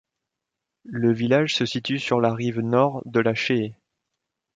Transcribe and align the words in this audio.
Le 0.89 1.13
village 1.13 1.53
se 1.53 1.63
situe 1.67 1.99
sur 1.99 2.19
la 2.21 2.33
rive 2.33 2.61
nord 2.61 3.03
de 3.05 3.19
la 3.19 3.35
Chée. 3.35 3.75